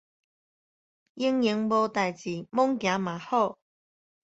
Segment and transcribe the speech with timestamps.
[1.15, 3.59] 閒閒無代誌，罔行嘛好